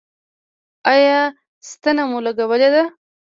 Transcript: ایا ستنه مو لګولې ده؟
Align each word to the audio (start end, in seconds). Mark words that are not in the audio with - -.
ایا 0.93 1.19
ستنه 1.69 2.03
مو 2.09 2.19
لګولې 2.25 2.69
ده؟ 2.75 2.83